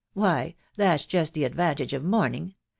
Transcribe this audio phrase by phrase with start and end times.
[0.15, 2.55] •why, that's just the advantage of mourning.